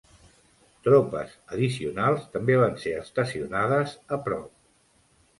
Tropes 0.85 1.33
addicionals 1.55 2.23
també 2.37 2.55
van 2.61 2.73
ser 2.85 2.93
estacionades 3.01 3.93
a 4.17 4.19
prop. 4.29 4.49